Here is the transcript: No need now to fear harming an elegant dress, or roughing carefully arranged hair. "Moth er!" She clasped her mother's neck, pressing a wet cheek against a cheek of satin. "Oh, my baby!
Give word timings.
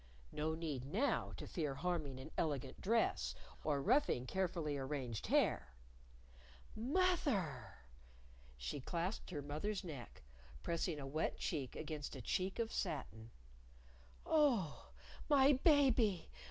No 0.31 0.55
need 0.55 0.83
now 0.87 1.31
to 1.37 1.45
fear 1.45 1.75
harming 1.75 2.19
an 2.19 2.31
elegant 2.35 2.81
dress, 2.81 3.35
or 3.63 3.83
roughing 3.83 4.25
carefully 4.25 4.75
arranged 4.75 5.27
hair. 5.27 5.75
"Moth 6.75 7.27
er!" 7.27 7.77
She 8.57 8.81
clasped 8.81 9.29
her 9.29 9.43
mother's 9.43 9.83
neck, 9.83 10.23
pressing 10.63 10.99
a 10.99 11.05
wet 11.05 11.37
cheek 11.37 11.75
against 11.75 12.15
a 12.15 12.21
cheek 12.23 12.57
of 12.57 12.73
satin. 12.73 13.29
"Oh, 14.25 14.89
my 15.29 15.53
baby! 15.53 16.31